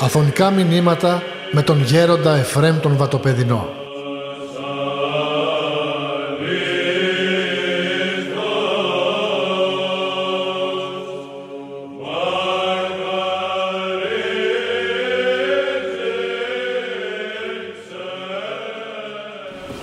[0.00, 1.22] Αφωνικά μηνύματα
[1.52, 3.68] με τον γέροντα Εφρέμ τον Βατοπεδινό.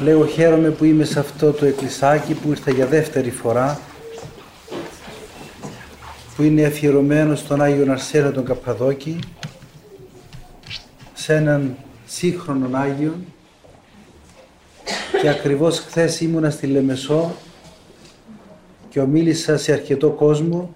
[0.03, 3.79] Λέω χαίρομαι που είμαι σε αυτό το εκκλησάκι που ήρθα για δεύτερη φορά
[6.35, 9.19] που είναι αφιερωμένος στον Άγιο Αρσένα τον Καπαδόκη
[11.13, 11.75] σε έναν
[12.05, 13.13] σύγχρονο Άγιο
[15.21, 17.31] και ακριβώς χθες ήμουνα στη Λεμεσό
[18.89, 20.75] και ομίλησα σε αρκετό κόσμο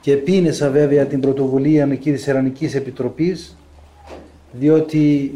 [0.00, 3.56] και πίνεσα βέβαια την πρωτοβουλία εκεί της Ερανικής Επιτροπής
[4.52, 5.34] διότι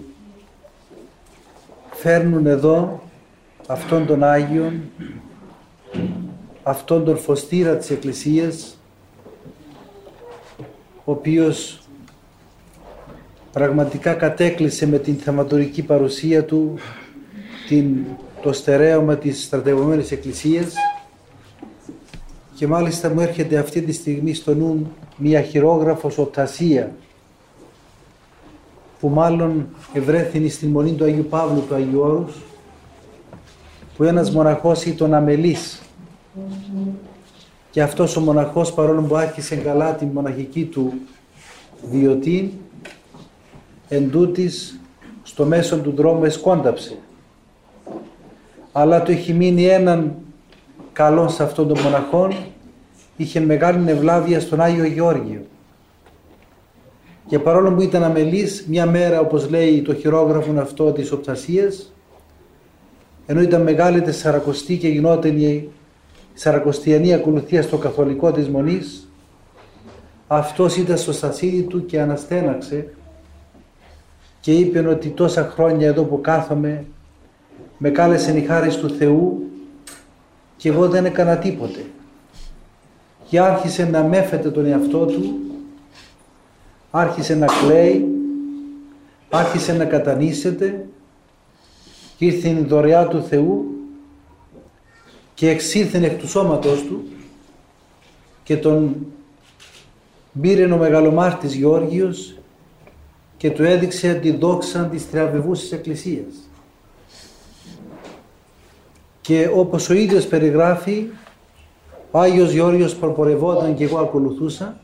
[1.91, 3.03] φέρνουν εδώ
[3.67, 4.81] αυτόν τον Άγιον,
[6.63, 8.79] αυτόν τον φωστήρα της Εκκλησίας,
[11.05, 11.81] ο οποίος
[13.53, 16.79] πραγματικά κατέκλυσε με την θεματορική παρουσία του
[17.69, 17.97] την,
[18.43, 20.75] το στερέωμα της στρατευωμένης Εκκλησίας.
[22.55, 26.95] Και μάλιστα μου έρχεται αυτή τη στιγμή στο νου μια χειρόγραφος οπτασία
[29.01, 32.35] που μάλλον ευρέθηνε στην μονή του Αγίου Παύλου του Αγίου Όρους
[33.97, 35.83] που ένας μοναχός ήταν αμελής
[37.75, 40.93] και αυτός ο μοναχός παρόλο που άρχισε καλά τη μοναχική του
[41.83, 42.61] διωτή
[43.89, 44.81] εν τούτης,
[45.23, 46.99] στο μέσο του δρόμου εσκόνταψε.
[48.73, 50.15] Αλλά του έχει μείνει έναν
[50.93, 52.35] καλό σε αυτόν τον μοναχόν
[53.17, 55.47] είχε μεγάλη ευλάβεια στον Άγιο Γεώργιο.
[57.27, 61.93] Και παρόλο που ήταν αμελής μια μέρα όπως λέει το χειρόγραφο αυτό της οπτασίας
[63.27, 65.69] ενώ ήταν μεγάλη τεσσαρακοστή και γινόταν η
[66.35, 69.09] σαρακοστιανή ακολουθία στο καθολικό της Μονής,
[70.27, 72.87] αυτός ήταν στο στασίδι του και αναστέναξε
[74.41, 76.85] και είπε ότι τόσα χρόνια εδώ που κάθομαι
[77.79, 79.51] με κάλεσε η χάρη του Θεού
[80.57, 81.85] και εγώ δεν έκανα τίποτε.
[83.29, 85.39] Και άρχισε να μέφεται τον εαυτό του,
[86.91, 88.09] άρχισε να κλαίει,
[89.31, 90.87] άρχισε να κατανήσεται
[92.17, 93.74] και ήρθε η δωρεά του Θεού
[95.35, 97.05] και εξήλθεν εκ του σώματος του
[98.43, 99.07] και τον
[100.41, 102.35] πήρε ο μεγαλομάρτης Γεώργιος
[103.37, 106.35] και του έδειξε τη δόξα της τριαβεβούσης Εκκλησίας.
[109.21, 111.07] Και όπως ο ίδιος περιγράφει,
[112.11, 114.81] ο Άγιος Γεώργιος προπορευόταν και εγώ ακολουθούσα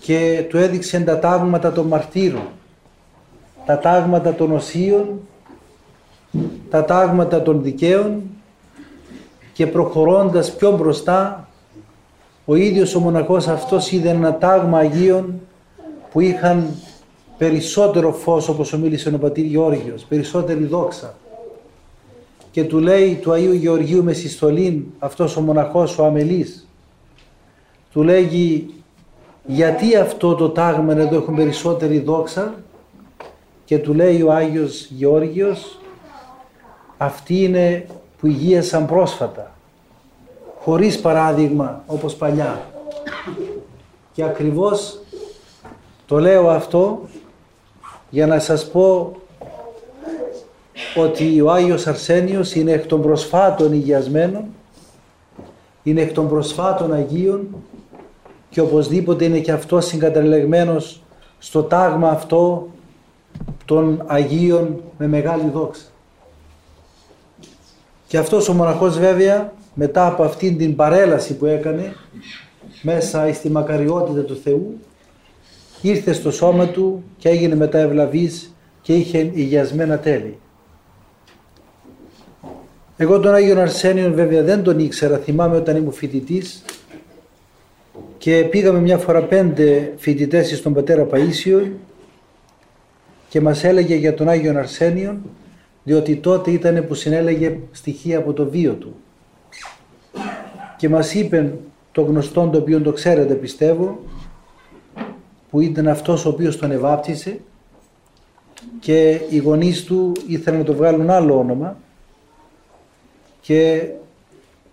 [0.00, 2.48] και του έδειξε τα τάγματα των μαρτύρων,
[3.66, 5.20] τα τάγματα των οσίων
[6.70, 8.22] τα τάγματα των δικαίων
[9.52, 11.48] και προχωρώντας πιο μπροστά
[12.44, 15.40] ο ίδιος ο μοναχός αυτός είδε ένα τάγμα Αγίων
[16.12, 16.68] που είχαν
[17.38, 21.14] περισσότερο φως όπως ομίλησε ο πατήρ Γεώργιος, περισσότερη δόξα.
[22.50, 26.66] Και του λέει του Αγίου Γεωργίου με συστολήν αυτός ο μοναχός ο αμελής
[27.92, 28.74] του λέγει
[29.46, 32.54] γιατί αυτό το τάγμα εδώ έχουν περισσότερη δόξα;
[33.64, 35.78] Και του λέει ο Άγιος Γεώργιος
[36.96, 37.86] αυτοί είναι
[38.22, 39.50] που υγείασαν πρόσφατα,
[40.60, 42.60] χωρίς παράδειγμα όπως παλιά.
[44.12, 44.98] Και ακριβώς
[46.06, 47.00] το λέω αυτό
[48.10, 49.16] για να σας πω
[50.96, 54.44] ότι ο Άγιος Αρσένιος είναι εκ των προσφάτων υγιασμένων,
[55.82, 57.48] είναι εκ των προσφάτων Αγίων
[58.50, 61.02] και οπωσδήποτε είναι και αυτός συγκαταλεγμένος
[61.38, 62.68] στο τάγμα αυτό
[63.64, 65.91] των Αγίων με μεγάλη δόξα.
[68.12, 71.94] Και αυτός ο μοναχός βέβαια μετά από αυτήν την παρέλαση που έκανε
[72.82, 74.78] μέσα στη μακαριότητα του Θεού
[75.82, 80.38] ήρθε στο σώμα του και έγινε μετά ευλαβής και είχε υγιασμένα τέλη.
[82.96, 86.64] Εγώ τον Άγιο Αρσένιο βέβαια δεν τον ήξερα, θυμάμαι όταν ήμουν φοιτητής
[88.18, 91.70] και πήγαμε μια φορά πέντε φοιτητές στον πατέρα Παΐσιο
[93.28, 95.18] και μας έλεγε για τον Άγιο Αρσένιο
[95.84, 98.94] διότι τότε ήταν που συνέλεγε στοιχεία από το βίο του.
[100.76, 101.58] Και μας είπε
[101.92, 103.98] το γνωστό το οποίο το ξέρετε πιστεύω,
[105.50, 107.40] που ήταν αυτός ο οποίος τον ευάπτισε
[108.80, 111.76] και οι γονείς του ήθελαν να το βγάλουν άλλο όνομα
[113.40, 113.88] και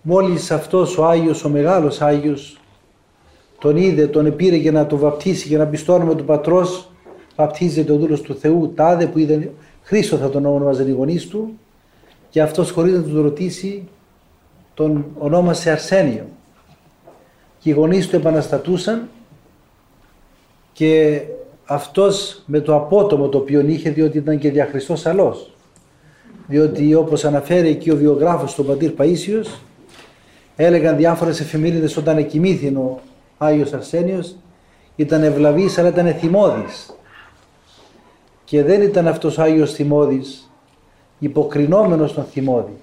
[0.02, 2.60] μόλις αυτός ο Άγιος, ο μεγάλος Άγιος
[3.58, 6.90] τον είδε, τον πήρε για να το βαπτίσει και να μπει στο όνομα του πατρός
[7.36, 9.50] βαπτίζεται ο δούλος του Θεού τάδε που είδε
[9.90, 11.58] Χρήστο θα τον ονόμαζαν οι γονείς του
[12.28, 13.88] και αυτός χωρίς να τους ρωτήσει
[14.74, 16.26] τον ονόμασε Αρσένιο.
[17.58, 19.08] Και οι γονείς του επαναστατούσαν
[20.72, 21.22] και
[21.64, 25.50] αυτός με το απότομο το οποίο είχε διότι ήταν και διαχριστός αλός.
[26.46, 29.46] Διότι όπως αναφέρει εκεί ο βιογράφος του πατήρ Παΐσιος
[30.56, 33.00] έλεγαν διάφορες εφημερίδες όταν εκοιμήθη ο
[33.38, 34.36] Άγιος Αρσένιος
[34.96, 36.94] ήταν ευλαβής αλλά ήταν θυμώδης
[38.50, 40.50] και δεν ήταν αυτός ο Άγιος Θυμώδης
[41.18, 42.76] υποκρινόμενος τον θυμώδη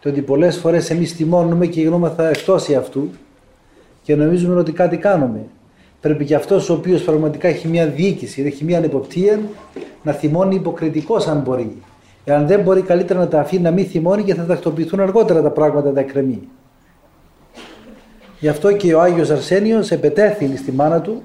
[0.00, 3.10] το ότι πολλές φορές εμείς θυμώνουμε και γινόμαθα εκτός αυτού
[4.02, 5.46] και νομίζουμε ότι κάτι κάνουμε.
[6.00, 9.40] Πρέπει και αυτός ο οποίος πραγματικά έχει μια διοίκηση, έχει μια ανεποπτεία
[10.02, 11.82] να θυμώνει υποκριτικός αν μπορεί.
[12.24, 15.50] Εάν δεν μπορεί καλύτερα να τα αφήνει να μην θυμώνει και θα τακτοποιηθούν αργότερα τα
[15.50, 16.48] πράγματα τα εκκρεμή.
[18.40, 21.22] Γι' αυτό και ο Άγιος Αρσένιος επετέθη στη μάνα του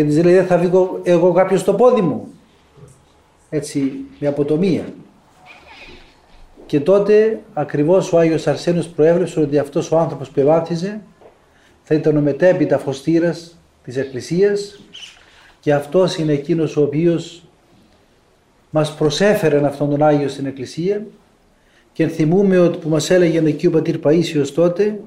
[0.00, 2.28] και της λέει δεν θα βγω εγώ κάποιος στο πόδι μου.
[3.50, 4.84] Έτσι με αποτομία.
[6.66, 11.00] Και τότε ακριβώς ο Άγιος Αρσένιος προέβλεψε ότι αυτός ο άνθρωπος που ευάθιζε
[11.82, 14.80] θα ήταν ο μετέπειτα φωστήρας της Εκκλησίας
[15.60, 17.42] και αυτός είναι εκείνος ο οποίος
[18.70, 21.06] μας προσέφερε αυτόν τον Άγιο στην Εκκλησία
[21.92, 25.00] και θυμούμε ότι που μας έλεγε εκεί ο πατήρ Παΐσιος τότε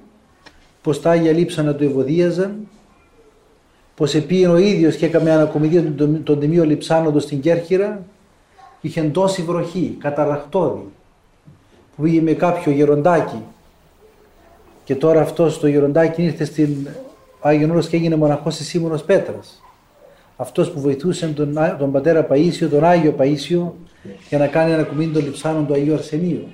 [0.82, 2.68] πως τα Άγια λείψα να του ευωδίαζαν
[3.96, 8.04] πως επίεν ο ίδιος και έκαμε ανακομιδία τον, τον τιμίο λειψάνοντος στην Κέρχυρα
[8.82, 10.88] είχε τόση βροχή, καταραχτώδη
[11.96, 13.42] που πήγε με κάποιο γεροντάκι
[14.84, 16.88] και τώρα αυτός το γεροντάκι ήρθε στην
[17.40, 19.64] Άγιον Όρος και έγινε μοναχός της Σίμωνος Πέτρας
[20.36, 23.72] αυτός που βοηθούσε τον, τον πατέρα Παΐσιο, τον Άγιο Παΐσιο
[24.30, 26.48] για να κάνει ένα κουμίνι των λιψάνων του Αγίου Αρσενίου.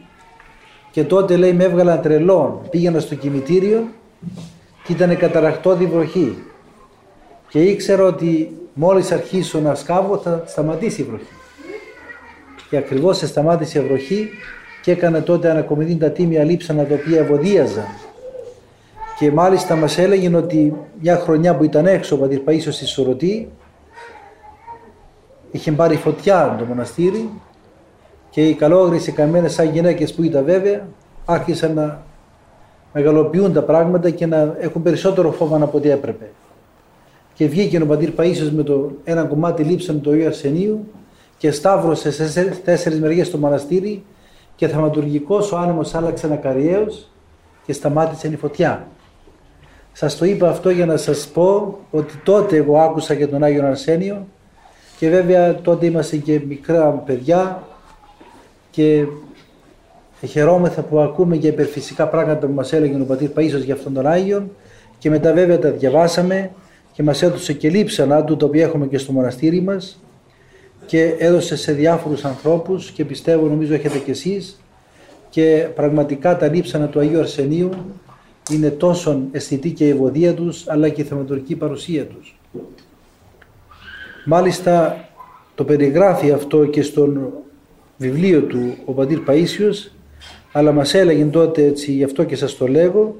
[0.91, 3.87] Και τότε λέει με έβγαλαν τρελό, πήγαινα στο κημητήριο
[4.83, 6.37] και ήταν καταραχτώδη βροχή.
[7.49, 11.33] Και ήξερα ότι μόλις αρχίσω να σκάβω θα σταματήσει η βροχή.
[12.69, 14.29] Και ακριβώς σταμάτησε η βροχή
[14.81, 17.87] και έκανε τότε ανακομιδή τα τίμια λείψανα τα οποία ευωδίαζαν.
[19.19, 23.49] Και μάλιστα μας έλεγε ότι μια χρονιά που ήταν έξω ο Πατήρ Παΐσιος στη Σωρωτή
[25.51, 27.29] είχε πάρει φωτιά το μοναστήρι
[28.29, 30.87] και οι καλόγρες οι καμένες σαν γυναίκες που ήταν βέβαια
[31.25, 32.01] άρχισαν να
[32.93, 36.29] μεγαλοποιούν τα πράγματα και να έχουν περισσότερο φόβο από ό,τι έπρεπε.
[37.39, 40.87] Και βγήκε ο πατήρ Παΐσιος με το ένα κομμάτι λείψαν του Αγίου Αρσενίου
[41.37, 44.03] και σταύρωσε σε τέσσερις μεριές το μοναστήρι
[44.55, 47.11] και θαυματουργικός ο άνεμος άλλαξε ανακαριέως
[47.65, 48.87] και σταμάτησε η φωτιά.
[49.93, 53.65] Σας το είπα αυτό για να σας πω ότι τότε εγώ άκουσα για τον Άγιο
[53.65, 54.25] Αρσένιο
[54.97, 57.63] και βέβαια τότε είμαστε και μικρά παιδιά
[58.71, 59.05] και
[60.27, 64.07] χαιρόμεθα που ακούμε και υπερφυσικά πράγματα που μας έλεγε ο πατήρ Παΐσος για αυτόν τον
[64.07, 64.49] Άγιο
[64.97, 66.51] και μετά βέβαια τα διαβάσαμε
[66.99, 69.99] και μας έδωσε και λείψανα του το οποίο έχουμε και στο μοναστήρι μας
[70.85, 74.59] και έδωσε σε διάφορους ανθρώπους και πιστεύω νομίζω έχετε και εσείς
[75.29, 77.69] και πραγματικά τα λείψανα του Αγίου Αρσενίου
[78.51, 82.39] είναι τόσο αισθητή και η ευωδία τους αλλά και η θεματουργική παρουσία τους.
[84.25, 85.05] Μάλιστα
[85.55, 87.33] το περιγράφει αυτό και στον
[87.97, 89.91] βιβλίο του ο Πατήρ Παΐσιος
[90.51, 93.15] αλλά μας έλεγε τότε έτσι γι' αυτό και σας το λέγω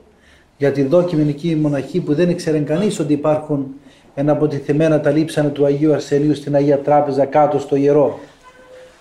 [0.59, 3.67] για τη δόκιμη μοναχή που δεν ήξερε κανείς ότι υπάρχουν
[4.15, 8.19] εναποτιθεμένα τα λείψανα του Αγίου Αρσενίου στην Αγία Τράπεζα κάτω στο ιερό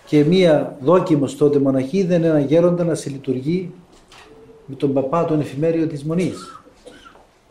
[0.07, 3.71] και μία δόκιμος τότε μοναχή δεν ένα γέροντα να συλλειτουργεί
[4.67, 6.63] με τον παπά τον εφημέριο της Μονής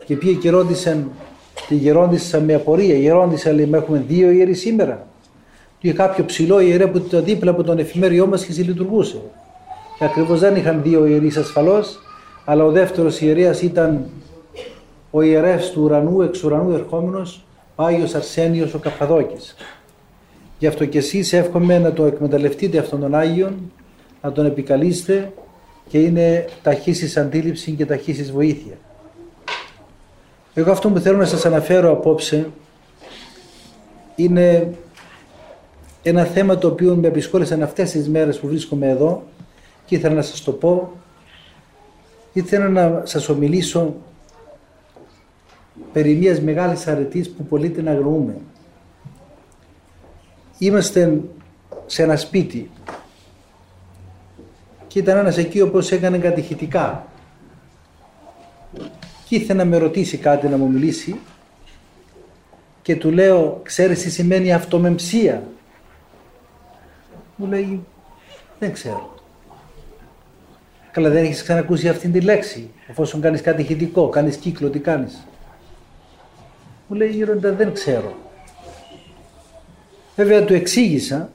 [0.04, 1.10] και πήγε και ρώτησαν
[1.68, 2.96] Τη γερόντισα με απορία.
[2.96, 5.06] Γερόντισα λέει, έχουμε δύο ιερεί σήμερα.
[5.78, 9.20] Και κάποιο ψηλό ιερέ που ήταν δίπλα από τον εφημέριό μας και συλλειτουργούσε.
[9.98, 11.98] Και ακριβώς δεν είχαν δύο ιερείς ασφαλώς,
[12.50, 14.04] αλλά ο δεύτερος ιερέας ήταν
[15.10, 19.54] ο ιερεύς του ουρανού, εξ ουρανού ερχόμενος, ο Άγιος Αρσένιος ο Καπαδόκης.
[20.58, 23.72] Γι' αυτό και εσείς εύχομαι να το εκμεταλλευτείτε αυτόν τον Άγιον,
[24.22, 25.32] να τον επικαλείστε
[25.88, 28.74] και είναι ταχύσης αντίληψη και ταχύσης βοήθεια.
[30.54, 32.50] Εγώ αυτό που θέλω να σας αναφέρω απόψε
[34.16, 34.72] είναι
[36.02, 39.22] ένα θέμα το οποίο με απεισχόλησαν αυτές τις μέρες που βρίσκομαι εδώ
[39.84, 40.92] και ήθελα να σας το πω.
[42.32, 43.94] Ήθελα να σας ομιλήσω
[45.92, 48.36] περί μιας μεγάλης αρετής που πολύ την αγροούμε.
[50.58, 51.20] Είμαστε
[51.86, 52.70] σε ένα σπίτι
[54.86, 57.06] και ήταν ένας εκεί όπως έκανε κατηχητικά
[59.28, 61.20] και ήθελε να με ρωτήσει κάτι, να μου μιλήσει
[62.82, 65.42] και του λέω, ξέρεις τι σημαίνει αυτομεμψία;
[67.36, 67.86] Μου λέει,
[68.58, 69.17] δεν ξέρω.
[70.90, 75.26] Καλά δεν έχεις ξανακούσει αυτήν τη λέξη, εφόσον κάνεις κάτι ηχητικό, κάνεις κύκλο, τι κάνεις.
[76.86, 78.16] Μου λέει, γύροντα δεν ξέρω.
[80.16, 81.30] Βέβαια του εξήγησα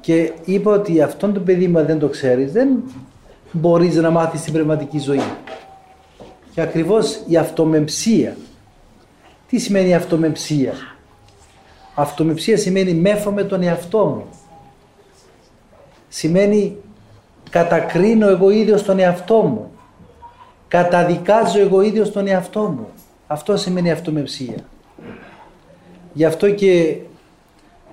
[0.00, 2.68] και είπα ότι αυτόν το παιδί μου δεν το ξέρεις, δεν
[3.52, 5.22] μπορείς να μάθεις την πνευματική ζωή.
[6.54, 8.36] Και ακριβώς η αυτομεμψία.
[9.48, 10.72] Τι σημαίνει αυτομεμψία.
[11.94, 14.26] Αυτομεμψία σημαίνει μέφομαι τον εαυτό μου.
[16.08, 16.76] Σημαίνει
[17.54, 19.70] κατακρίνω εγώ ίδιος τον εαυτό μου.
[20.68, 22.88] Καταδικάζω εγώ ίδιος τον εαυτό μου.
[23.26, 24.54] Αυτό σημαίνει αυτομεψία.
[26.12, 26.96] Γι' αυτό και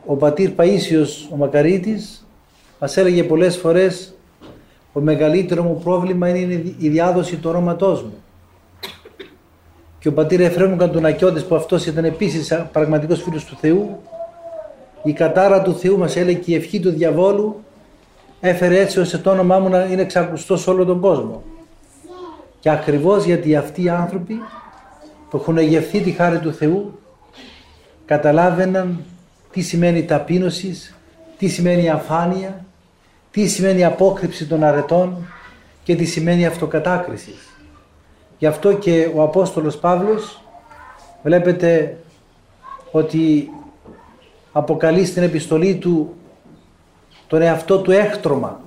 [0.05, 2.27] ο πατήρ Παΐσιος ο Μακαρίτης
[2.79, 4.13] μας έλεγε πολλές φορές
[4.93, 8.13] το μεγαλύτερο μου πρόβλημα είναι η διάδοση του όνοματός μου.
[9.99, 13.99] Και ο πατήρ Εφραίμου Καντουνακιώτης που αυτός ήταν επίσης πραγματικός φίλος του Θεού
[15.03, 17.63] η κατάρα του Θεού μας έλεγε και η ευχή του διαβόλου
[18.41, 21.43] έφερε έτσι ώστε το όνομά μου να είναι εξακουστό σε όλο τον κόσμο.
[22.59, 24.35] Και ακριβώς γιατί αυτοί οι άνθρωποι
[25.29, 26.99] που έχουν αγευθεί τη χάρη του Θεού
[28.05, 29.03] καταλάβαιναν
[29.51, 30.95] τι σημαίνει ταπείνωσης,
[31.37, 32.65] τι σημαίνει αφάνεια,
[33.31, 35.27] τι σημαίνει απόκρυψη των αρετών
[35.83, 37.33] και τι σημαίνει αυτοκατάκριση.
[38.37, 40.43] Γι' αυτό και ο Απόστολος Παύλος
[41.23, 41.97] βλέπετε
[42.91, 43.51] ότι
[44.51, 46.15] αποκαλεί στην επιστολή του
[47.31, 48.61] τον εαυτό του έκτρωμα.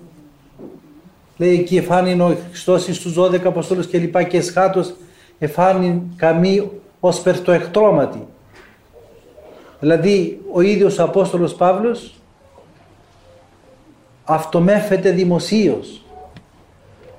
[1.36, 4.94] Λέει εκεί εφάνει ο Χριστός στους 12 Αποστόλους και λοιπά και εσχάτως
[5.38, 8.26] εφάνει καμί ως περτοεκτρώματι.
[9.80, 12.14] Δηλαδή ο ίδιος ο Απόστολος Παύλος
[14.24, 16.04] αυτομέφεται δημοσίως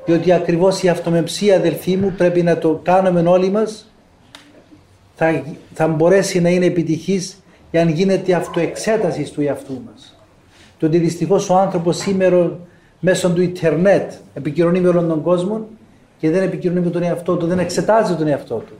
[0.06, 3.92] διότι ακριβώς η αυτομεψία αδελφοί μου πρέπει να το κάνουμε όλοι μας
[5.16, 10.15] θα, θα μπορέσει να είναι επιτυχής εάν γίνεται αυτοεξέτασης του εαυτού μας.
[10.78, 12.60] Το ότι δυστυχώς ο άνθρωπος σήμερα
[13.00, 15.66] μέσω του ίντερνετ επικοινωνεί με όλον τον κόσμο
[16.18, 18.74] και δεν επικοινωνεί με τον εαυτό του, δεν εξετάζει τον εαυτό του.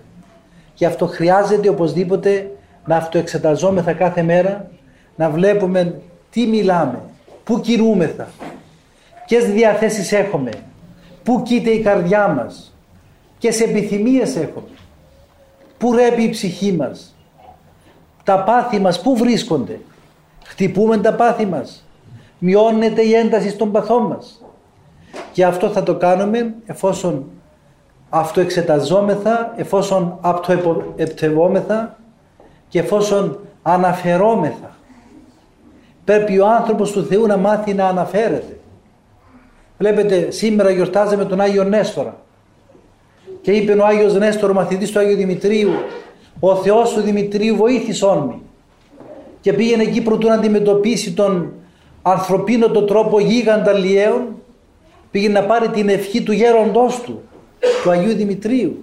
[0.74, 2.52] Και αυτό χρειάζεται οπωσδήποτε
[2.86, 4.70] να αυτοεξεταζόμεθα κάθε μέρα,
[5.16, 7.00] να βλέπουμε τι μιλάμε,
[7.44, 8.28] πού κινούμεθα,
[9.28, 10.52] ποιες διαθέσεις έχουμε,
[11.24, 12.76] πού κοίται η καρδιά μας,
[13.40, 14.68] ποιες επιθυμίες έχουμε,
[15.78, 17.16] πού ρέπει η ψυχή μας,
[18.24, 19.80] τα πάθη μας πού βρίσκονται,
[20.46, 21.86] χτυπούμε τα πάθη μας,
[22.40, 24.44] μειώνεται η ένταση στον παθό μας.
[25.32, 27.26] Και αυτό θα το κάνουμε εφόσον
[28.10, 31.98] αυτοεξεταζόμεθα, εφόσον αυτοεπτευόμεθα
[32.68, 34.76] και εφόσον αναφερόμεθα.
[36.06, 38.60] Πρέπει ο άνθρωπος του Θεού να μάθει να αναφέρεται.
[39.78, 42.16] Βλέπετε σήμερα γιορτάζαμε τον Άγιο Νέστορα
[43.42, 45.70] και είπε ο Άγιος Νέστορο μαθητής του Άγιου Δημητρίου
[46.40, 48.34] ο Θεός του Δημητρίου βοήθησόν με
[49.46, 51.54] και πήγαινε εκεί προτού να αντιμετωπίσει τον
[52.02, 54.22] ανθρωπίνο τον τρόπο γίγαντα λιέων
[55.12, 57.22] πήγαινε να πάρει την ευχή του γέροντός του
[57.84, 58.78] του Αγίου Δημητρίου.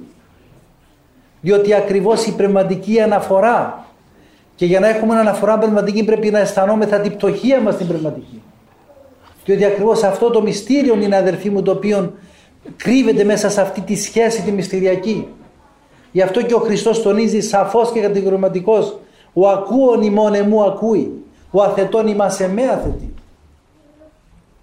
[1.40, 3.87] Διότι ακριβώς η πνευματική αναφορά
[4.54, 8.42] και για να έχουμε αναφορά πνευματική πρέπει να αισθανόμεθα την πτωχία μας την πνευματική.
[9.45, 12.12] Διότι ακριβώς αυτό το μυστήριο είναι αδερφοί μου το οποίο
[12.76, 15.26] κρύβεται μέσα σε αυτή τη σχέση τη μυστηριακή.
[16.12, 18.97] Γι' αυτό και ο Χριστός τονίζει σαφώς και κατηγορηματικός
[19.32, 23.14] ο ακούων ημών εμού ακούει ο αθετών ημάς εμέ αθετή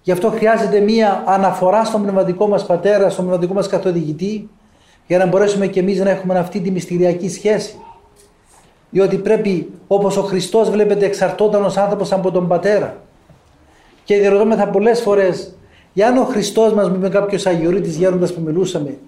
[0.02, 4.48] γι' αυτό χρειάζεται μία αναφορά στον πνευματικό μας πατέρα στον πνευματικό μας καθοδηγητή
[5.06, 7.78] για να μπορέσουμε και εμείς να έχουμε αυτή τη μυστηριακή σχέση.
[8.90, 12.96] Διότι πρέπει όπως ο Χριστός βλέπετε εξαρτώταν ως άνθρωπος από τον Πατέρα.
[14.04, 15.54] Και διερωτώμεθα πολλές φορές
[15.92, 18.98] για αν ο Χριστός μας με κάποιος αγιορείτης γέροντας που μιλούσαμε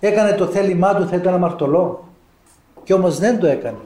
[0.00, 2.04] έκανε το θέλημά του θα ήταν αμαρτωλό.
[2.84, 3.78] Και όμως δεν το έκανε.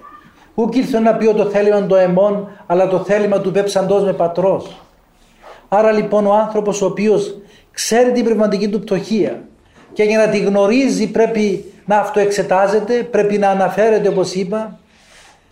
[0.55, 4.81] Ούκ ήρθε να πει το θέλημα το εμών αλλά το θέλημα του πέψαντός με πατρός.
[5.69, 7.37] Άρα λοιπόν ο άνθρωπος ο οποίος
[7.71, 9.43] ξέρει την πνευματική του πτωχία
[9.93, 14.79] και για να τη γνωρίζει πρέπει να αυτοεξετάζεται, πρέπει να αναφέρεται όπως είπα,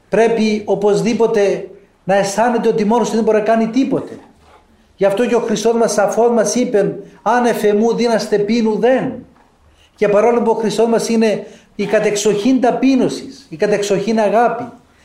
[0.09, 1.69] πρέπει οπωσδήποτε
[2.05, 4.19] να αισθάνεται ότι μόνος του δεν μπορεί να κάνει τίποτε.
[4.97, 9.13] Γι' αυτό και ο Χριστός μας σαφώς μας είπε αν εφεμού δίναστε πίνου δεν.
[9.97, 14.65] Και παρόλο που ο Χριστός μας είναι η κατεξοχήν ταπείνωσης, η κατεξοχήν αγάπη,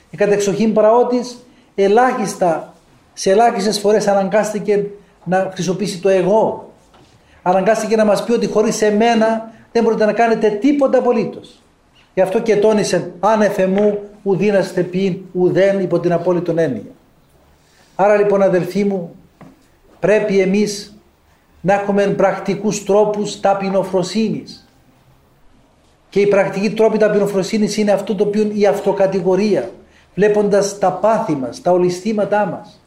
[0.10, 1.38] η κατεξοχήν πραότης,
[1.76, 2.74] ελάχιστα,
[3.14, 4.86] σε ελάχιστες φορές αναγκάστηκε
[5.24, 6.68] να χρησιμοποιήσει το εγώ
[7.50, 11.62] αναγκάστηκε να μας πει ότι χωρίς εμένα δεν μπορείτε να κάνετε τίποτα απολύτως.
[12.14, 16.92] Γι' αυτό και τόνισε άνεφε μου ουδίναστε πει ουδέν υπό την απόλυτο έννοια.
[17.96, 19.16] Άρα λοιπόν αδελφοί μου
[20.00, 20.98] πρέπει εμείς
[21.62, 24.68] να έχουμε πρακτικούς τρόπους ταπεινοφροσύνης.
[26.10, 29.70] Και η πρακτική τρόπη ταπεινοφροσύνης είναι αυτό το οποίο η αυτοκατηγορία
[30.18, 32.82] βλέποντας τα πάθη μας, τα ολιστήματά μας.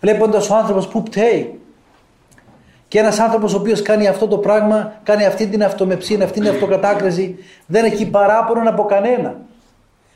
[0.00, 1.60] Βλέποντας ο άνθρωπος που πταίει,
[2.88, 6.48] και ένας άνθρωπος ο οποίος κάνει αυτό το πράγμα, κάνει αυτή την αυτομεψία, αυτή την
[6.48, 9.36] αυτοκατάκριση, δεν έχει παράπονο από κανένα.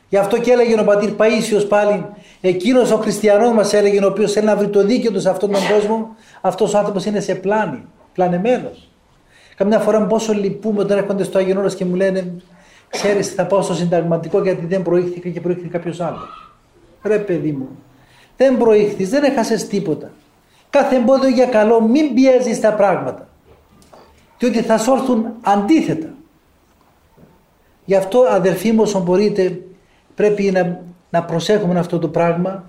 [0.08, 2.06] Γι' αυτό και έλεγε ο πατήρ Παΐσιος πάλι,
[2.40, 5.52] εκείνος ο χριστιανός μας έλεγε, ο οποίος θέλει να βρει το δίκαιο του σε αυτόν
[5.52, 8.90] τον κόσμο, αυτός ο άνθρωπος είναι σε πλάνη, πλανεμένος.
[9.56, 12.32] Καμιά φορά πόσο λυπούμε όταν έρχονται στο Άγιον Όρος και μου λένε
[12.90, 16.52] ξέρεις θα πάω στο συνταγματικό γιατί δεν προήχθηκα και προήχθη κάποιος άλλος.
[17.02, 17.68] Ρε παιδί μου,
[18.36, 20.10] δεν προήχθης, δεν έχασες τίποτα.
[20.70, 23.28] Κάθε εμπόδιο για καλό, μην πιέζεις τα πράγματα.
[24.38, 26.14] Διότι θα σου έρθουν αντίθετα.
[27.84, 29.62] Γι' αυτό αδερφοί μου όσο μπορείτε
[30.14, 30.80] πρέπει να,
[31.10, 32.64] να προσέχουμε αυτό το πράγμα.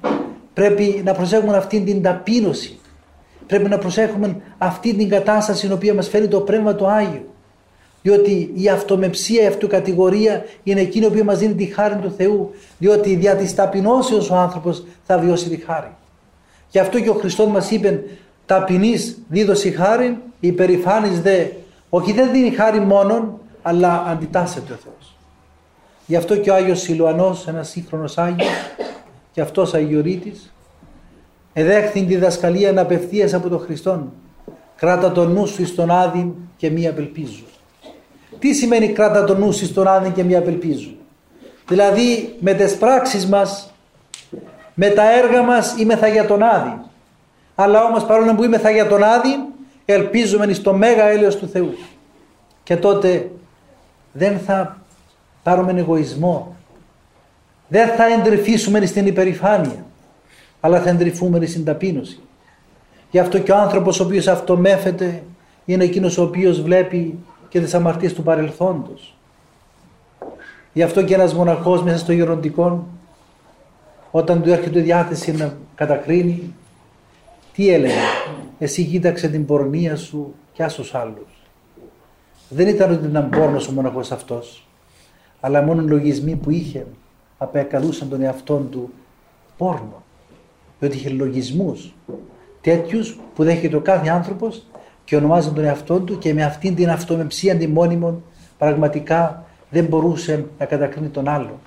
[0.53, 2.79] Πρέπει να προσέχουμε αυτή την ταπείνωση.
[3.47, 7.25] Πρέπει να προσέχουμε αυτή την κατάσταση στην οποία μας φέρει το Πνεύμα το Άγιο.
[8.01, 12.51] Διότι η αυτομεψία, η αυτοκατηγορία είναι εκείνη που μας δίνει τη χάρη του Θεού.
[12.77, 15.95] Διότι δια της ταπεινώσεως ο άνθρωπος θα βιώσει τη χάρη.
[16.69, 18.03] Γι' αυτό και ο Χριστός μας είπε
[18.45, 21.45] ταπεινής δίδωση χάρη, υπερηφάνης δε.
[21.89, 25.15] Όχι δεν δίνει χάρη μόνον, αλλά αντιτάσσεται ο Θεός.
[26.05, 28.49] Γι' αυτό και ο Άγιος Σιλουανός, ένας σύγχρονος Άγιος,
[29.31, 30.53] και αυτός Αγιορείτης,
[31.53, 34.11] εδέχθη τη διδασκαλία απευθείας από τον Χριστόν.
[34.75, 37.43] Κράτα τον νου σου στον άδειν και μη απελπίζου.
[38.41, 40.91] Τι σημαίνει κράτα τον νου σου στον άδειν και μη απελπίζου.
[41.67, 43.73] Δηλαδή με τις πράξεις μας,
[44.73, 46.77] με τα έργα μας είμεθα για τον άδειν.
[47.55, 49.39] Αλλά όμως παρόλο που είμεθα για τον άδειν,
[49.85, 51.73] ελπίζουμε στο μέγα έλεος του Θεού.
[52.63, 53.31] Και τότε
[54.11, 54.81] δεν θα
[55.43, 56.55] πάρουμε εγωισμό.
[57.67, 59.85] Δεν θα εντρυφήσουμε στην υπερηφάνεια
[60.61, 62.19] αλλά θα εντρυφούμε στην ταπείνωση.
[63.11, 65.23] Γι' αυτό και ο άνθρωπος ο οποίος αυτομέφεται
[65.65, 67.17] είναι εκείνος ο οποίος βλέπει
[67.51, 69.15] και τις αμαρτίες του παρελθόντος.
[70.73, 72.87] Γι' αυτό και ένας μοναχός μέσα στο γεροντικό
[74.11, 76.53] όταν του έρχεται η διάθεση να κατακρίνει
[77.53, 77.93] τι έλεγε;
[78.59, 81.41] Εσύ κοίταξε την πορνεία σου και άσους άλλους.
[82.49, 84.65] Δεν ήταν ότι ήταν πόρνος ο μοναχός αυτός
[85.41, 86.85] αλλά μόνο οι λογισμοί που είχε
[87.37, 88.93] απεκαλούσαν τον εαυτό του
[89.57, 90.03] πόρνο
[90.79, 91.93] διότι είχε λογισμούς
[92.61, 94.65] τέτοιους που δέχεται ο κάθε άνθρωπος
[95.03, 98.23] και ονομάζει τον εαυτό του και με αυτήν την αυτομεψία αντιμόνιμων
[98.57, 101.59] πραγματικά δεν μπορούσε να κατακρίνει τον άλλο.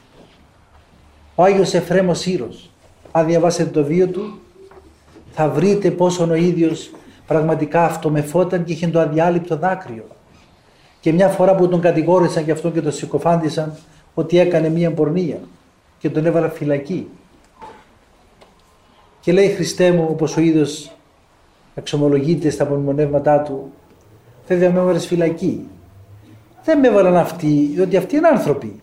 [1.35, 2.70] Ο Άγιος Εφρέμος Σύρος,
[3.12, 4.38] αν διαβάσετε το βίο του,
[5.33, 6.90] θα βρείτε πόσο ο ίδιος
[7.27, 10.05] πραγματικά αυτομεφόταν και είχε το αδιάλειπτο δάκρυο.
[11.01, 13.75] Και μια φορά που τον κατηγόρησαν και αυτό και τον συκοφάντησαν
[14.14, 15.38] ότι έκανε μία πορνεία
[15.99, 17.09] και τον έβαλα φυλακή
[19.25, 20.90] και λέει Χριστέ μου όπως ο ίδιος
[21.75, 23.73] εξομολογείται στα απομνημονεύματά του
[24.47, 25.69] βέβαια με έβαλες φυλακή.
[26.65, 28.81] Δεν με έβαλαν αυτοί, διότι αυτοί είναι άνθρωποι.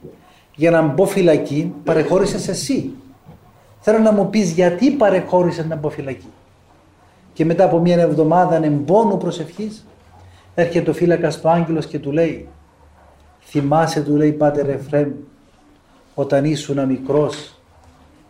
[0.55, 2.93] Για να μπω φυλακή παρεχώρησες εσύ.
[3.79, 6.29] Θέλω να μου πεις γιατί παρεχώρησες να μπω φυλακή.
[7.33, 9.85] Και μετά από μια εβδομάδα ανεμπόνου προσευχής
[10.55, 12.47] έρχεται ο φύλακας του άγγελος και του λέει
[13.41, 15.11] θυμάσαι του λέει πάτερ Εφραίμ
[16.15, 17.55] όταν ήσουν μικρός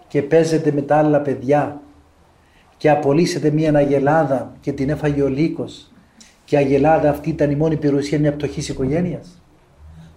[0.08, 1.82] και παίζετε με τα άλλα παιδιά
[2.82, 5.92] και απολύσετε μια αγελάδα και την έφαγε ο λύκος
[6.46, 9.42] και η αγελάδα αυτή ήταν η μόνη περιουσία μια πτωχής οικογένειας.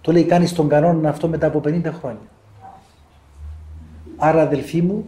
[0.01, 2.27] Το λέει κάνει τον κανόνα αυτό μετά από 50 χρόνια.
[4.17, 5.05] Άρα αδελφοί μου,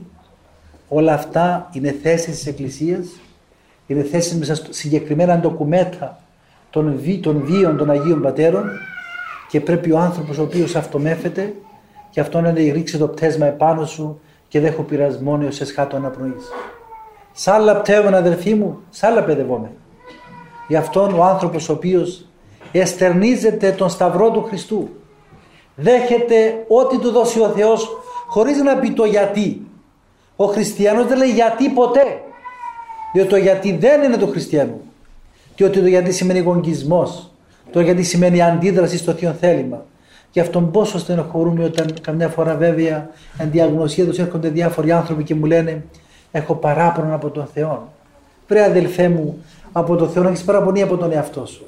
[0.88, 3.08] όλα αυτά είναι θέσεις της Εκκλησίας,
[3.88, 6.20] είναι θέσεις μέσα στο συγκεκριμένα ντοκουμέντα
[6.70, 8.70] των, βί, των βίων των Αγίων Πατέρων
[9.50, 11.54] και πρέπει ο άνθρωπος ο οποίος αυτομέφεται
[12.10, 16.44] και αυτό να ρίξει το πτέσμα επάνω σου και δέχω πειρασμό έως εσχάτω αναπνοής.
[17.40, 19.72] Σ' άλλα πτεύουν αδελφοί μου, σ' άλλα παιδευόμαι.
[20.68, 22.26] Γι' αυτόν ο άνθρωπος ο οποίος
[22.72, 24.90] εστερνίζεται τον Σταυρό του Χριστού.
[25.76, 27.98] Δέχεται ό,τι του δώσει ο Θεός
[28.28, 29.62] χωρίς να πει το γιατί.
[30.36, 32.22] Ο χριστιανός δεν λέει γιατί ποτέ.
[33.14, 34.82] Διότι το γιατί δεν είναι του χριστιανού.
[35.56, 37.32] Διότι το γιατί σημαίνει γονγκισμός.
[37.72, 39.86] Το γιατί σημαίνει αντίδραση στο θείο θέλημα.
[40.32, 45.36] Γι' αυτόν πόσο στενοχωρούμε όταν καμιά φορά βέβαια εν διαγνωσία τους έρχονται διάφοροι άνθρωποι και
[45.36, 45.84] μου λένε
[46.32, 47.94] Έχω παράπονο από τον Θεό.
[48.48, 51.66] Βρε αδελφέ μου, από τον Θεό έχεις παραπονεί από τον εαυτό σου.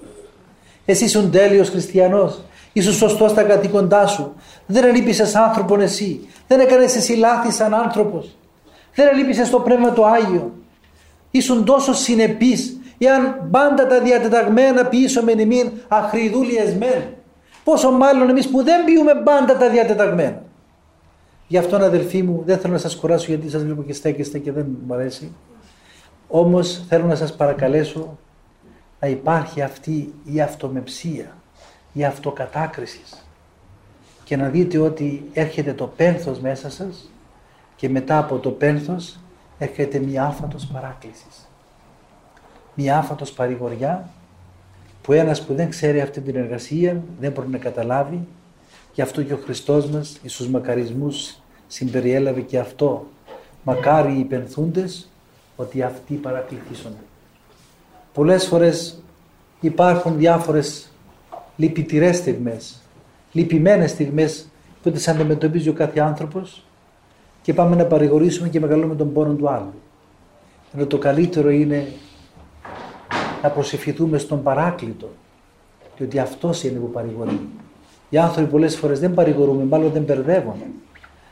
[0.85, 2.39] Εσύ ήσουν τέλειο χριστιανός.
[2.73, 4.33] Ήσουν σωστός στα καθήκοντά σου.
[4.65, 6.27] Δεν ελείπησε άνθρωπον εσύ.
[6.47, 8.37] Δεν έκανες εσύ λάθη σαν άνθρωπος.
[8.95, 10.51] Δεν ελείπησε το πνεύμα το Άγιο.
[11.31, 12.79] Ήσουν τόσο συνεπής.
[12.97, 17.03] Εάν πάντα τα διατεταγμένα πίσω με νημήν αχριδούλιες μεν.
[17.63, 20.41] Πόσο μάλλον εμείς που δεν πιούμε πάντα τα διατεταγμένα.
[21.49, 24.51] Γι' αυτό αδελφοί μου δεν θέλω να σας κουράσω γιατί σας βλέπω και στέκεστε και
[24.51, 25.31] δεν μου αρέσει.
[26.27, 28.17] Όμως θέλω να σας παρακαλέσω
[28.99, 31.35] να υπάρχει αυτή η αυτομεψία,
[31.93, 33.01] η αυτοκατάκριση
[34.23, 37.11] και να δείτε ότι έρχεται το πένθος μέσα σας
[37.75, 39.19] και μετά από το πένθος
[39.57, 41.47] έρχεται μια άφατος παράκλησης.
[42.75, 44.09] Μια άφατος παρηγοριά
[45.01, 48.27] που ένας που δεν ξέρει αυτή την εργασία δεν μπορεί να καταλάβει
[48.99, 53.05] Γι' αυτό και ο Χριστός μας εις τους μακαρισμούς συμπεριέλαβε και αυτό.
[53.63, 55.09] Μακάρι οι υπενθούντες
[55.55, 57.03] ότι αυτοί παρακληθήσονται.
[58.13, 59.01] Πολλές φορές
[59.59, 60.91] υπάρχουν διάφορες
[61.55, 62.81] λυπητηρές στιγμές,
[63.31, 64.47] λυπημένες στιγμές
[64.83, 66.65] που τις αντιμετωπίζει ο κάθε άνθρωπος
[67.41, 69.73] και πάμε να παρηγορήσουμε και μεγαλούμε τον πόνο του άλλου.
[70.73, 71.87] Ενώ το καλύτερο είναι
[73.41, 75.09] να προσευχηθούμε στον παράκλητο,
[75.97, 77.39] διότι αυτός είναι που παρηγορεί.
[78.09, 80.55] Οι άνθρωποι πολλές φορές δεν παρηγορούμε, μάλλον δεν μπερδεύουν.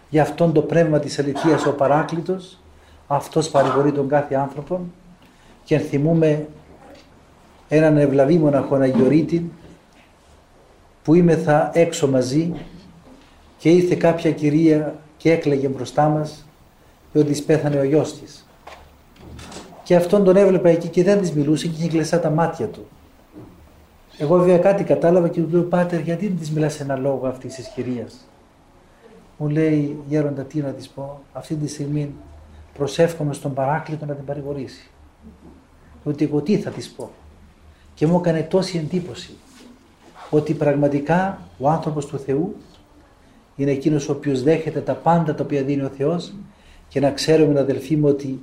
[0.09, 2.59] Γι' αυτόν το πνεύμα της αληθείας ο παράκλητος,
[3.07, 4.79] αυτός παρηγορεί τον κάθε άνθρωπο
[5.63, 6.47] και θυμούμε
[7.67, 9.51] έναν ευλαβή μοναχό Αγιορείτη
[11.03, 11.13] που
[11.43, 12.53] θα έξω μαζί
[13.57, 16.45] και ήρθε κάποια κυρία και έκλαιγε μπροστά μας
[17.13, 18.47] ότις πέθανε ο γιος της.
[19.83, 22.87] Και αυτόν τον έβλεπα εκεί και δεν της μιλούσε και είχε κλειστά τα μάτια του.
[24.17, 27.55] Εγώ βέβαια κάτι κατάλαβα και του λέω «Πάτερ, γιατί δεν της μιλάς ένα λόγο αυτής
[27.55, 28.27] της κυρίας».
[29.37, 32.13] Μου λέει «Γέροντα, τι να της πω, αυτή τη στιγμή
[32.73, 34.89] προσεύχομαι στον παράκλητο να την παρηγορήσει».
[36.03, 37.09] Ότι εγώ τι θα της πω;
[37.93, 39.33] Και μου έκανε τόση εντύπωση
[40.29, 42.55] ότι πραγματικά ο άνθρωπος του Θεού
[43.55, 46.33] είναι εκείνος ο οποίος δέχεται τα πάντα τα οποία δίνει ο Θεός
[46.87, 48.39] και να ξέρουμε αδελφοί μου ότι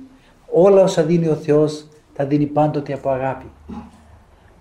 [0.51, 3.45] όλα όσα δίνει ο Θεός τα δίνει πάντοτε από αγάπη.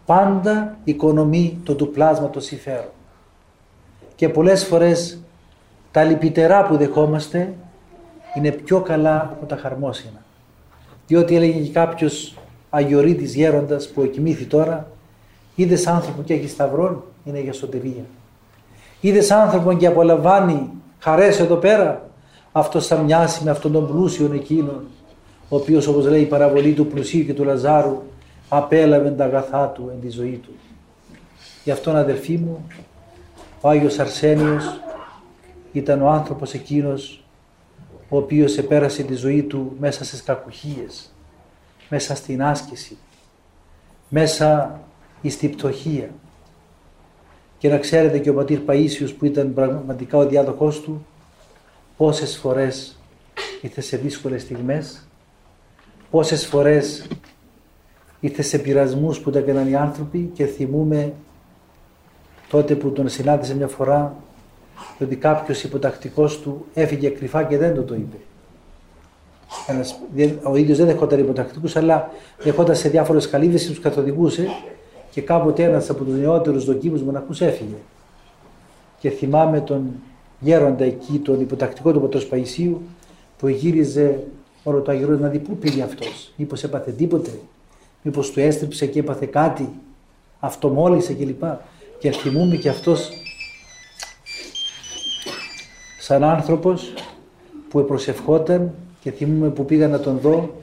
[0.06, 2.90] Πάντα οικονομεί το του πλάσματο συμφέρον.
[4.14, 5.18] Και πολλές φορές
[5.90, 7.54] τα λυπητερά που δεχόμαστε
[8.34, 10.22] είναι πιο καλά από τα χαρμόσυνα.
[11.06, 12.36] Διότι έλεγε και κάποιος
[12.70, 14.90] αγιορείτης γέροντας που εκοιμήθη τώρα,
[15.54, 18.04] είδες άνθρωπο και έχει σταυρόν, είναι για σωτηρία.
[19.00, 22.08] Είδες άνθρωπο και απολαμβάνει χαρές εδώ πέρα,
[22.52, 24.84] αυτός θα μοιάσει με αυτόν τον πλούσιο εκείνον,
[25.48, 28.02] ο οποίος όπως λέει η παραβολή του πλουσίου και του Λαζάρου,
[28.48, 30.52] απέλαβε τα αγαθά του εν τη ζωή του.
[31.64, 32.66] Γι' αυτόν αδελφοί μου,
[33.60, 34.80] ο Άγιος Αρσένιος
[35.72, 37.24] ήταν ο άνθρωπος εκείνος
[38.08, 41.12] ο οποίος επέρασε τη ζωή του μέσα στις κακουχίες,
[41.88, 42.96] μέσα στην άσκηση,
[44.08, 44.80] μέσα
[45.28, 46.10] στη πτωχία.
[47.58, 51.06] Και να ξέρετε και ο πατήρ Παΐσιος που ήταν πραγματικά ο διάδοχός του,
[51.96, 52.98] πόσες φορές
[53.60, 55.06] ήρθε σε δύσκολες στιγμές,
[56.10, 57.06] πόσες φορές
[58.24, 61.12] ήρθε σε πειρασμούς που τα έκαναν οι άνθρωποι και θυμούμε
[62.48, 64.16] τότε που τον συνάντησε μια φορά
[65.00, 68.16] ότι κάποιος υποτακτικός του έφυγε κρυφά και δεν το το είπε.
[69.66, 70.00] Ένας,
[70.42, 72.10] ο ίδιος δεν δεχόταν υποτακτικούς αλλά
[72.42, 74.46] δεχόταν σε διάφορες καλύβες και τους καθοδηγούσε
[75.10, 77.76] και κάποτε ένας από τους νεότερους δοκίμους μοναχούς έφυγε.
[78.98, 79.90] Και θυμάμαι τον
[80.40, 82.82] γέροντα εκεί, τον υποτακτικό του Πατρός Παϊσίου,
[83.38, 84.26] που γύριζε
[84.62, 87.30] όλο το αγερό να δει πού πήγε αυτός, μήπως έπαθε τίποτε,
[88.04, 89.68] μήπως του έστριψε και έπαθε κάτι,
[90.40, 91.42] αυτομόλυσε κλπ.
[91.98, 93.10] Και θυμούμαι και αυτός
[95.98, 96.92] σαν άνθρωπος
[97.68, 100.54] που προσευχόταν και θυμούμαι που πήγα να τον δω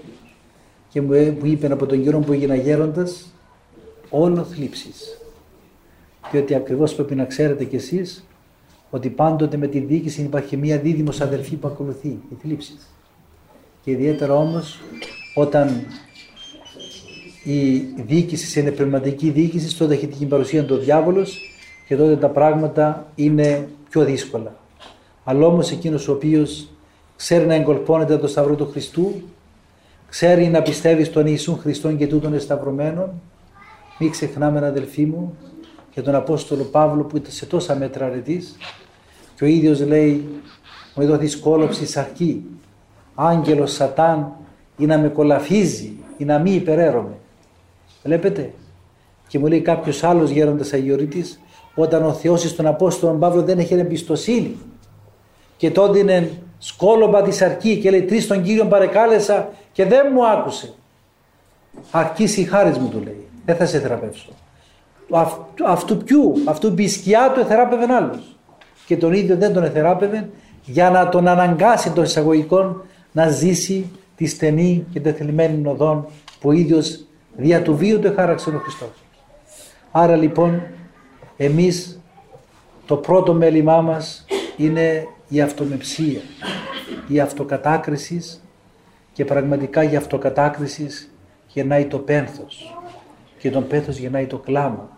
[0.89, 3.33] και μου είπε από τον καιρό που έγινα γέροντας
[4.09, 5.17] όλο θλίψεις.
[6.31, 8.25] Διότι ακριβώς πρέπει να ξέρετε κι εσείς
[8.89, 12.89] ότι πάντοτε με τη διοίκηση υπάρχει μία δίδυμος αδελφή που ακολουθεί, η θλίψεις.
[13.83, 14.79] Και ιδιαίτερα όμως
[15.35, 15.85] όταν
[17.43, 21.39] η διοίκηση είναι πνευματική διοίκηση, τότε έχει την παρουσία του διάβολος
[21.87, 24.55] και τότε τα πράγματα είναι πιο δύσκολα.
[25.23, 26.67] Αλλά όμως εκείνος ο οποίος
[27.15, 29.21] ξέρει να εγκολπώνεται το Σταυρό του Χριστού,
[30.09, 33.09] ξέρει να πιστεύει στον Ιησούν Χριστόν και τούτον εσταυρωμένον,
[33.99, 35.37] μην ξεχνάμε αδελφοί μου
[35.93, 38.57] για τον Απόστολο Παύλο που ήταν σε τόσα μέτρα αρετής
[39.35, 40.29] και ο ίδιος λέει
[40.95, 42.43] μου εδώ δυσκόλοψη αρχή
[43.15, 44.31] άγγελος σατάν
[44.77, 47.15] ή να με κολαφίζει ή να μην υπεραίρομαι.
[48.03, 48.53] Βλέπετε;
[49.27, 51.39] Και μου λέει κάποιος άλλος γέροντας Αγιορείτης
[51.75, 54.57] όταν ο Θεός στον Απόστολο Παύλο δεν είχε εμπιστοσύνη
[55.57, 60.27] και τότε είναι σκόλοπα της αρκή και λέει τρεις τον Κύριον παρεκάλεσα και δεν μου
[60.27, 60.73] άκουσε.
[61.91, 64.29] Αρκίσει η χάρη μου του λέει δεν θα σε θεραπεύσω.
[65.65, 68.35] αυτού ποιου, αυτού που η σκιά του εθεράπευε άλλος.
[68.85, 70.29] Και τον ίδιο δεν τον εθεράπευε
[70.65, 76.05] για να τον αναγκάσει των εισαγωγικών να ζήσει τη στενή και τεθλιμμένη οδόν
[76.39, 79.03] που ο ίδιος δια του βίου του εχάραξε ο Χριστός.
[79.91, 80.61] Άρα λοιπόν
[81.37, 81.99] εμείς
[82.85, 84.25] το πρώτο μέλημά μας
[84.57, 86.21] είναι η αυτομεψία,
[87.07, 88.43] η αυτοκατάκρισης
[89.13, 91.11] και πραγματικά η αυτοκατάκρισης
[91.47, 92.75] γεννάει το πένθος
[93.37, 94.89] και τον πέθος γεννάει το κλάμα.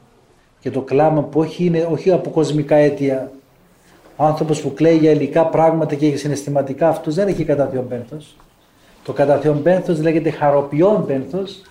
[0.60, 3.32] Και το κλάμα που όχι είναι όχι από κοσμικά αίτια.
[4.16, 7.88] Ο άνθρωπος που κλαίει για υλικά πράγματα και για συναισθηματικά αυτός δεν έχει κατά Θεόν
[7.88, 8.36] πένθος.
[9.04, 11.62] Το κατά Θεόν πένθος λέγεται χαροποιόν πένθος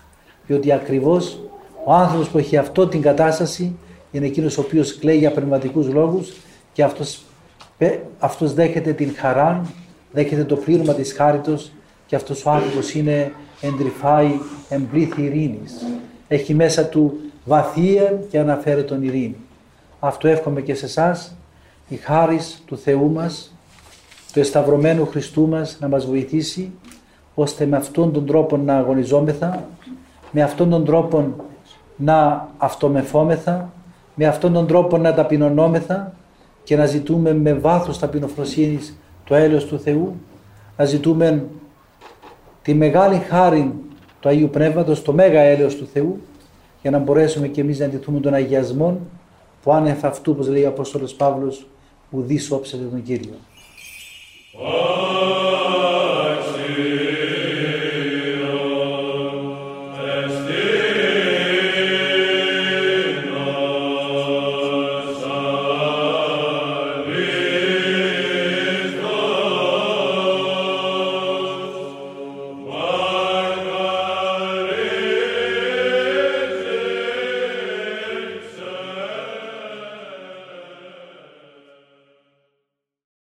[0.46, 1.40] διότι ακριβώς
[1.85, 3.76] ο άνθρωπος που έχει αυτό την κατάσταση
[4.11, 6.33] είναι εκείνος ο οποίος κλαίει για πνευματικούς λόγους
[6.72, 7.22] και αυτός,
[8.18, 9.66] αυτός δέχεται την χαρά,
[10.12, 11.72] δέχεται το πλήρωμα της χάριτος
[12.07, 14.31] και αυτός ο άνθρωπος είναι εντρυφάει
[14.68, 15.72] εμπλήθη ειρήνης
[16.35, 19.37] έχει μέσα του βαθία και αναφέρει τον ειρήνη.
[20.00, 21.35] Αυτό εύχομαι και σε εσάς,
[21.88, 23.55] η χάρις του Θεού μας,
[24.33, 26.72] του εσταυρωμένου Χριστού μας να μας βοηθήσει,
[27.35, 29.68] ώστε με αυτόν τον τρόπο να αγωνιζόμεθα,
[30.33, 31.35] με αυτόν τον τρόπο
[31.97, 33.73] να αυτομεφόμεθα,
[34.14, 36.12] με αυτόν τον τρόπο να ταπεινωνόμεθα
[36.64, 40.14] και να ζητούμε με βάθος ταπεινοφροσύνης το έλεος του Θεού,
[40.77, 41.45] να ζητούμε
[42.62, 43.73] τη μεγάλη χάρη
[44.21, 46.21] του Αγίου Πνεύματος, το μέγα έλεος του Θεού,
[46.83, 49.01] για να μπορέσουμε και εμείς να αντιθούμε τον αγιασμό
[49.62, 51.66] που άνευ αυτού, όπως λέει ο Απόστολος Παύλος,
[52.11, 53.35] ουδής όψεται τον Κύριο.